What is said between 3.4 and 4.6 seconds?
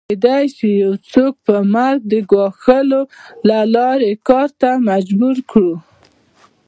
له لارې کار